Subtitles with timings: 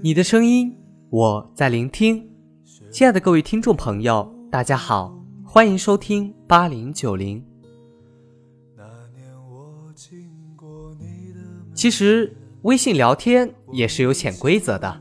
[0.00, 0.72] 你的声音，
[1.10, 2.24] 我在聆听。
[2.92, 5.12] 亲爱的各位听众朋友，大家好，
[5.44, 7.44] 欢迎收听八零九零。
[11.74, 12.32] 其实
[12.62, 15.00] 微信聊天也是有潜规则的，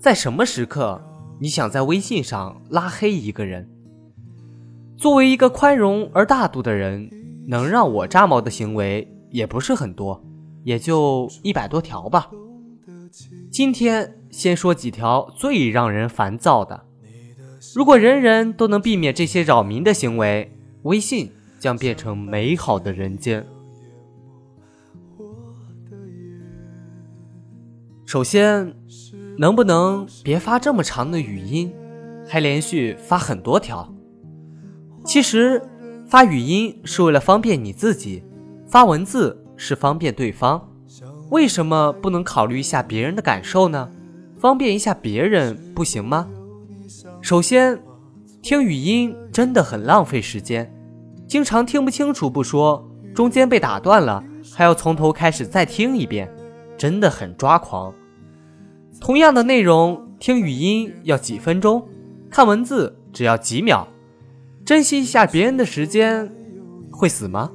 [0.00, 1.00] 在什么时刻
[1.38, 3.70] 你想在微信上拉黑一个人？
[4.96, 7.08] 作为一个宽容而大度的人，
[7.46, 10.20] 能让我炸毛的行为也不是很多，
[10.68, 12.28] 也就一百多条吧。
[13.50, 16.84] 今天先说几条最让人烦躁的。
[17.74, 23.46] 如果人人都能避免这些扰民的行为，微信将变成美好的人间。
[28.04, 28.74] 首先，
[29.38, 31.72] 能不能别发这么长的语音，
[32.28, 33.90] 还连续发很多条？
[35.02, 35.62] 其实，
[36.06, 38.22] 发语音是为了方便你自己，
[38.66, 40.66] 发文字是方便对方。
[41.30, 43.90] 为什么不能考虑一下别人的感受呢？
[44.38, 46.26] 方便一下别人不行吗？
[47.20, 47.78] 首先，
[48.40, 50.72] 听语音真的很浪费时间，
[51.26, 56.32] 经常听不清楚不说，中间被打断了还要从头开始再听一遍，
[56.78, 57.92] 真的很抓狂。
[59.00, 61.86] 同样的内容，听语音要几分钟，
[62.30, 63.86] 看文字只要几秒，
[64.64, 66.32] 珍惜一下别人的时间，
[66.90, 67.50] 会死吗？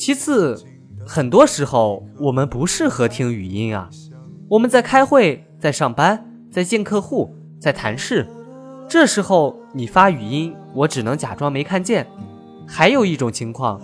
[0.00, 0.58] 其次。
[1.06, 3.90] 很多时候我们不适合听语音啊，
[4.48, 8.26] 我们在开会，在上班，在见客户，在谈事，
[8.88, 12.06] 这时候你发语音，我只能假装没看见。
[12.66, 13.80] 还有一种情况，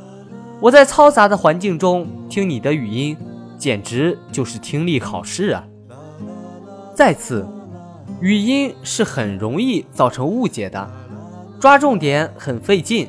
[0.61, 3.15] 我在嘈杂的环境中听你的语音，
[3.59, 5.65] 简直就是听力考试啊。
[6.95, 7.47] 再次，
[8.21, 10.91] 语音是很容易造成误解的，
[11.61, 13.09] 抓重点很费劲，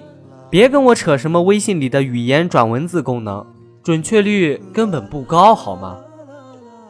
[0.50, 3.46] 别跟我扯什么微信里的语言转文字功能。
[3.84, 5.98] 准确率根本不高，好吗？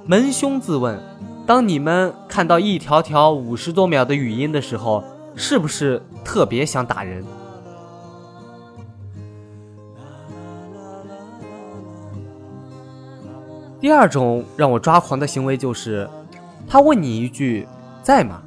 [0.07, 0.99] 扪胸自问，
[1.45, 5.03] 当你们看到一条条五十多秒的语音的时候，
[5.35, 7.23] 是不是特别想打人？
[13.79, 16.09] 第二种让我抓狂的行为就是，
[16.67, 17.67] 他问你一句
[18.01, 18.41] “在吗”，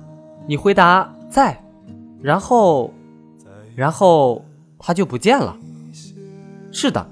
[0.48, 1.56] 你回答“在”，
[2.20, 2.92] 然后，
[3.76, 4.44] 然后
[4.80, 5.56] 他就不见了。
[6.72, 7.08] 是的。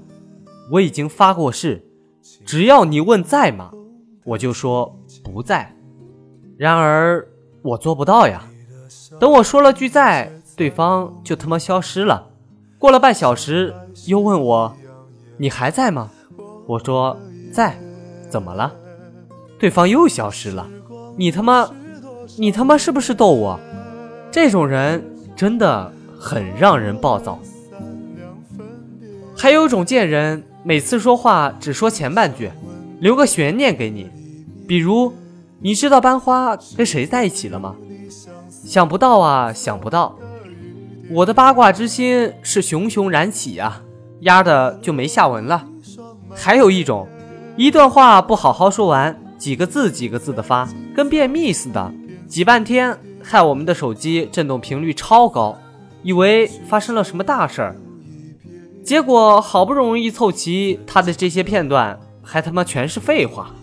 [0.71, 1.83] 我已经发过誓，
[2.45, 3.71] 只要你问在吗，
[4.23, 5.75] 我就说不在。
[6.57, 7.27] 然而
[7.63, 8.43] 我做不到呀。
[9.19, 12.27] 等我说了句在，对方就他妈消失了。
[12.77, 13.73] 过了半小时，
[14.05, 14.77] 又问我，
[15.37, 16.11] 你还在吗？
[16.67, 17.17] 我说
[17.51, 17.79] 在。
[18.29, 18.71] 怎么了？
[19.57, 20.69] 对方又消失了。
[21.17, 21.67] 你他妈，
[22.37, 23.59] 你他妈是不是逗我？
[24.29, 25.03] 这种人
[25.35, 27.39] 真的很让人暴躁。
[29.39, 30.43] 还有一种贱人。
[30.61, 32.51] 每次说话只说前半句，
[32.99, 34.09] 留个悬念给你，
[34.67, 35.13] 比如
[35.61, 37.73] 你知道班花跟谁在一起了吗？
[38.49, 40.19] 想不到啊，想不到，
[41.09, 43.81] 我的八卦之心是熊熊燃起呀，
[44.19, 45.65] 压的就没下文了。
[46.35, 47.07] 还有一种，
[47.55, 51.93] 一段话不好好说完，几个字几个字的发，跟便秘似的，
[52.27, 55.57] 挤半天，害我们的手机震动频率超高，
[56.03, 57.77] 以为发生了什么大事儿。
[58.89, 63.53] 结果好不容易凑齐他的这些片段，还他妈全是废话。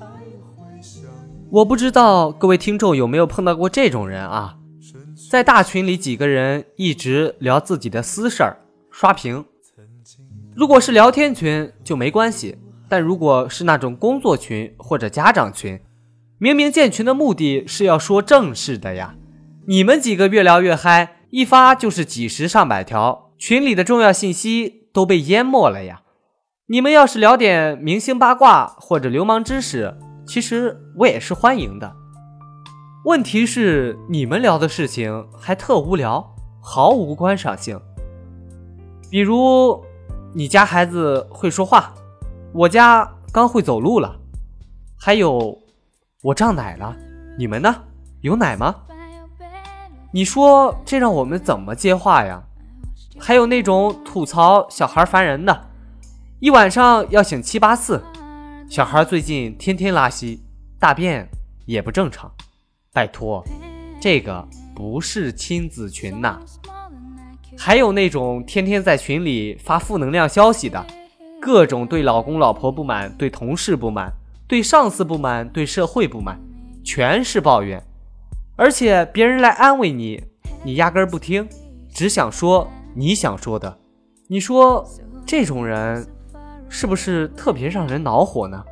[1.50, 4.54] 我不知道各位听众有没有碰到过这种人啊，
[5.28, 8.56] 在大群里几个人一直聊自己的私事儿，
[8.92, 9.44] 刷屏。
[10.54, 12.56] 如果是聊天群就没关系，
[12.88, 15.81] 但如果是那种工作群或者家长群，
[16.38, 19.16] 明明建群的目的是要说正事的呀，
[19.66, 24.85] 你们几个越聊越嗨，一发就是几十上百条，群里的重要信息。
[24.96, 26.00] 都被淹没了呀！
[26.68, 29.94] 你们要是聊点明星八卦或者流氓知识，
[30.26, 31.94] 其实我也是欢迎的。
[33.04, 37.78] 问题是你们聊的事情还特无聊，毫无观赏性。
[39.10, 39.84] 比如，
[40.34, 41.92] 你家孩子会说话，
[42.54, 44.19] 我家刚会走路了。
[44.99, 45.58] 还有，
[46.22, 46.96] 我胀奶了，
[47.38, 47.82] 你们呢？
[48.22, 48.75] 有奶吗？
[50.10, 52.42] 你说这让我们怎么接话呀？
[53.18, 55.68] 还有那种吐槽小孩烦人的，
[56.38, 58.02] 一晚上要醒七八次。
[58.68, 60.42] 小孩最近天天拉稀，
[60.78, 61.28] 大便
[61.64, 62.30] 也不正常。
[62.92, 63.44] 拜托，
[64.00, 66.38] 这个不是亲子群呐。
[67.58, 70.84] 还有那种天天在群里发负能量消息的，
[71.40, 74.12] 各种对老公老婆不满，对同事不满，
[74.46, 76.38] 对上司不满，对社会不满，
[76.84, 77.82] 全是抱怨。
[78.56, 80.22] 而且别人来安慰你，
[80.64, 81.48] 你压根儿不听，
[81.92, 82.70] 只想说。
[82.98, 83.76] 你想说的，
[84.26, 84.82] 你说
[85.26, 86.06] 这种人
[86.66, 88.64] 是不是特别让人恼火呢？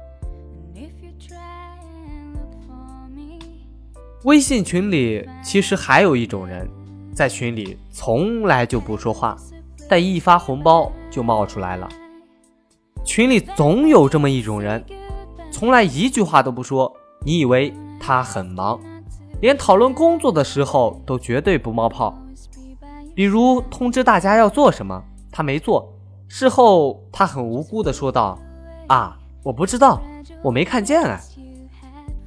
[4.24, 6.66] 微信群里其实还有一种人，
[7.12, 9.36] 在群里从来就不说话，
[9.90, 11.86] 但一发红包就冒出来了。
[13.04, 14.82] 群里总有这么一种人，
[15.50, 16.90] 从来一句话都不说，
[17.26, 18.80] 你以为他很忙，
[19.42, 22.18] 连讨论工作的时候都绝对不冒泡。
[23.14, 25.92] 比如通知大家要做什么，他没做，
[26.28, 28.38] 事后他很无辜的说道
[28.88, 30.00] ：“啊，我不知道，
[30.42, 31.20] 我没看见啊。”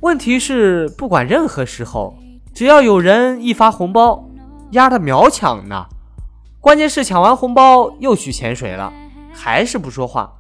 [0.02, 2.16] 问题是，不管任何时候，
[2.54, 4.24] 只要有人一发红包，
[4.72, 5.88] 丫的秒抢呢。
[6.62, 8.94] 关键是抢完红包又去潜水了，
[9.34, 10.32] 还是不说话。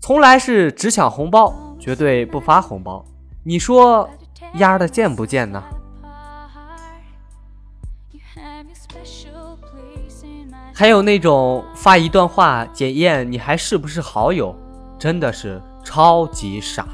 [0.00, 3.04] 从来是只抢红包，绝对不发红包。
[3.44, 4.08] 你说
[4.54, 5.62] 丫的贱不贱呢？
[10.78, 14.54] 还有那种发一段话检验你还是不是好友，
[14.96, 16.86] 真的是超级傻。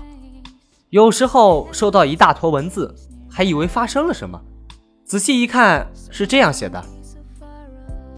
[0.88, 2.94] 有时候收到一大坨文字，
[3.30, 4.40] 还以为发生了什么，
[5.04, 6.82] 仔细一看是这样写的：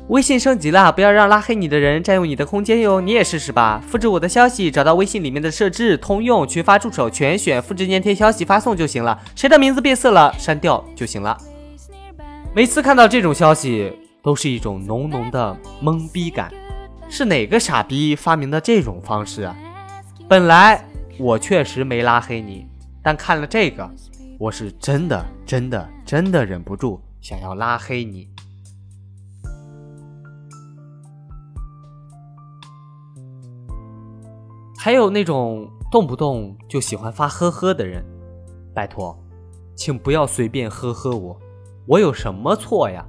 [0.06, 3.00] 微信升级了，不要让拉黑你的人占用你的空间哟。
[3.00, 9.20] 你也试试吧，复制我的消息，找到微信里面的设置，通用、群发助手全选，复制粘贴消息发送就行了。
[9.34, 11.36] 谁的名字变色了，删掉就行了。
[12.54, 13.92] 每次看到这种消息，
[14.26, 16.52] 都是一种浓浓的懵逼感。
[17.08, 19.56] 是哪个傻逼发明的这种方式啊？
[20.28, 20.84] 本来。
[21.18, 22.66] 我确实没拉黑你，
[23.02, 23.90] 但看了这个，
[24.38, 28.28] 我是真的、真的、真的忍不住想要拉黑你。
[34.76, 38.04] 还有那种动不动就喜欢发呵呵的人，
[38.74, 39.18] 拜托，
[39.74, 41.40] 请不要随便呵呵我，
[41.86, 43.06] 我有什么错呀？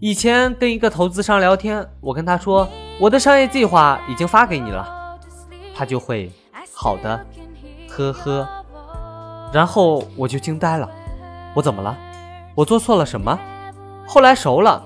[0.00, 2.66] 以前跟一个投资商聊天，我跟他说
[2.98, 5.18] 我的商业计划已经发给你了，
[5.74, 6.32] 他就会。
[6.72, 7.26] 好的，
[7.86, 8.48] 呵呵，
[9.52, 10.88] 然后我就惊呆了，
[11.54, 11.94] 我怎么了？
[12.54, 13.38] 我做错了什么？
[14.06, 14.82] 后来熟了，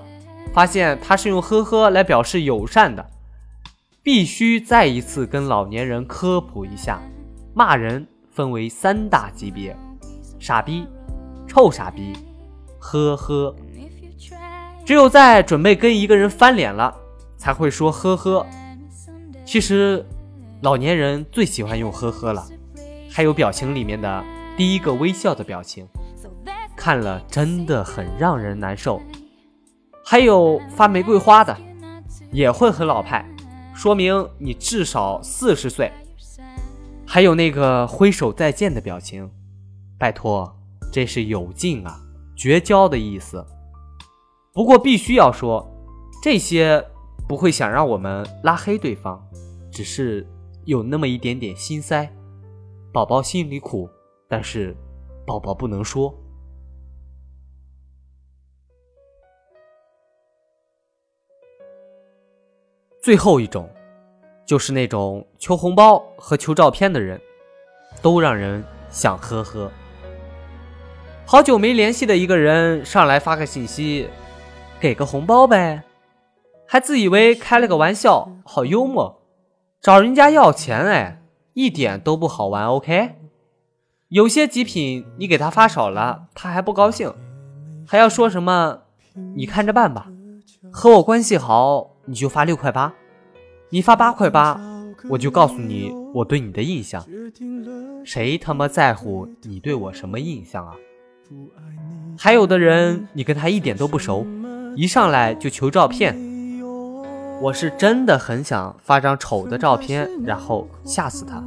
[0.53, 3.05] 发现他是用呵呵来表示友善的。
[4.03, 7.01] 必须再一次跟老年人科普一下，
[7.53, 9.73] 骂人分为三大级别：
[10.37, 10.85] 傻逼、
[11.47, 12.11] 臭傻逼、
[12.77, 13.55] 呵呵。
[14.85, 16.95] 只有在准备跟一个人翻脸了，
[17.37, 18.45] 才会说呵呵。
[19.43, 20.05] 其实。
[20.61, 22.43] 老年人最喜欢用呵呵了，
[23.11, 24.23] 还有表情里面的
[24.57, 25.85] 第一个微笑的表情，
[26.75, 28.99] 看了真的很让人难受。
[30.03, 31.55] 还有发玫瑰花的，
[32.31, 33.23] 也会很老派，
[33.75, 35.91] 说明你至少四十岁。
[37.05, 39.29] 还有那个挥手再见的表情，
[39.99, 40.51] 拜托，
[40.91, 41.99] 这是有劲啊，
[42.35, 43.45] 绝交的意思。
[44.55, 45.63] 不过必须要说，
[46.23, 46.83] 这些
[47.27, 49.21] 不会想让我们拉黑对方，
[49.71, 50.25] 只是。
[50.65, 52.11] 有那么一点点心塞，
[52.91, 53.87] 宝宝心里苦，
[54.27, 54.75] 但是
[55.23, 56.11] 宝宝不能说。
[62.99, 63.69] 最后一种，
[64.43, 67.21] 就是那种求红包和求照片的人，
[68.01, 69.71] 都让人想呵呵。
[71.27, 74.09] 好久没联系的一个人上来发个信息，
[74.79, 75.83] 给个红包呗，
[76.67, 79.21] 还自以为开了个玩笑，好幽默。
[79.81, 81.21] 找人家要钱哎，
[81.53, 82.67] 一点都不好玩。
[82.67, 83.15] OK，
[84.09, 87.13] 有些极品你给他发少了，他还不高兴，
[87.87, 88.81] 还要说什么
[89.35, 90.07] 你看着办吧。
[90.71, 92.93] 和我关系好，你就发六块八，
[93.69, 94.59] 你发八块八，
[95.09, 97.05] 我就告诉你我对你的印象。
[98.03, 100.75] 谁他妈在乎你对我什么印象啊？
[102.17, 104.25] 还有的人你跟他一点都不熟，
[104.75, 106.15] 一上来就求照片。
[107.41, 111.43] 我是真的很想发张丑的照片，然后吓死他。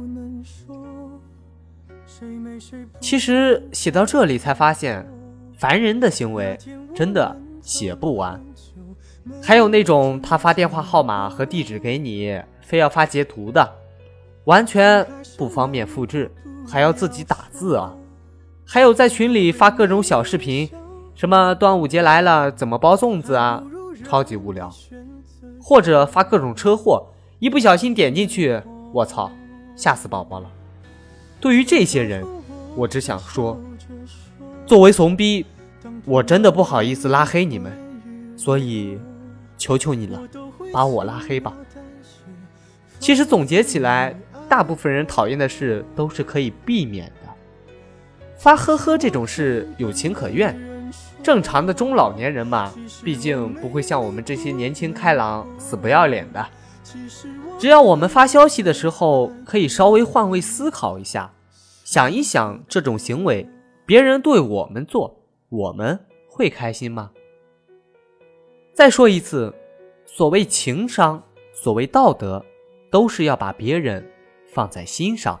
[2.99, 5.05] 其实写到这里才发现，
[5.57, 6.57] 烦人的行为
[6.93, 8.39] 真的写不完。
[9.41, 13.67] 还有那种他发电话号码和地址给你，非要发截图的，
[14.45, 15.05] 完全
[15.37, 16.31] 不方便复制，
[16.67, 17.93] 还要自己打字啊。
[18.65, 20.69] 还有在群里发各种小视频，
[21.19, 23.61] 什么端午节来了怎么包粽子啊，
[24.05, 24.73] 超级无聊。
[25.61, 27.07] 或者发各种车祸，
[27.39, 28.61] 一不小心点进去，
[28.93, 29.29] 我操，
[29.75, 30.49] 吓死宝宝了。
[31.41, 32.25] 对于这些人，
[32.73, 33.59] 我只想说，
[34.65, 35.45] 作为怂逼，
[36.05, 37.77] 我真的不好意思拉黑你们，
[38.37, 38.97] 所以
[39.57, 40.21] 求求你了，
[40.71, 41.53] 把我拉黑吧。
[42.97, 47.29] 其实总结起来，大部分人讨厌的事都是可以避免的。
[48.37, 50.57] 发呵呵这种事有情可原。
[51.29, 56.43] 正常的中老年人嘛，毕竟不会像我们这些年轻开朗、死不要脸的。
[57.59, 61.31] 只要我们发消息的时候可以稍微换位思考一下，
[61.83, 63.47] 想一想这种行为，
[63.85, 67.11] 别人对我们做，我们会开心吗？
[68.73, 69.53] 再说一次，
[70.07, 71.21] 所谓情商，
[71.53, 72.43] 所谓道德，
[72.89, 74.03] 都是要把别人
[74.51, 75.39] 放在心上，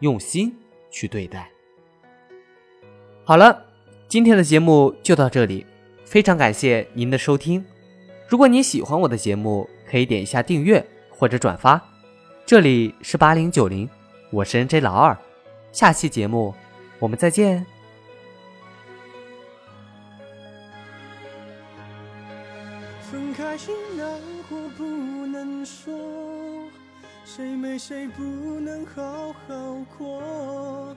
[0.00, 0.52] 用心
[0.90, 1.48] 去对待。
[3.22, 3.66] 好了，
[4.08, 5.66] 今天的节目就到这里，
[6.06, 7.62] 非常感谢您的收听。
[8.26, 11.78] 如果您喜欢我的节目，可以点一下订阅或者转发。
[12.46, 13.86] 这里是八零九零，
[14.30, 15.14] 我是 NJ 老二，
[15.72, 16.54] 下期节目
[16.98, 17.66] 我们再见。
[23.10, 24.86] 分开时难过不
[25.26, 25.92] 能说，
[27.26, 30.96] 谁没谁不能好好过。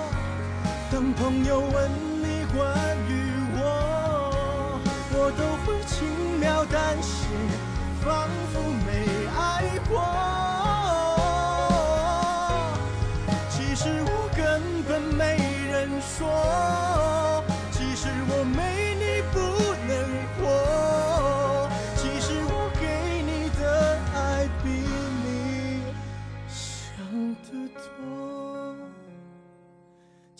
[1.01, 1.91] 当朋友问
[2.21, 2.61] 你关
[3.09, 4.79] 于我，
[5.13, 6.07] 我都会轻
[6.39, 7.25] 描淡写，
[8.05, 9.41] 仿佛没爱
[9.89, 9.99] 过。
[13.49, 15.39] 其实我根本没
[15.71, 16.29] 人说，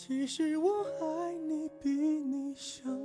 [0.03, 3.00] 其实我爱你比你想。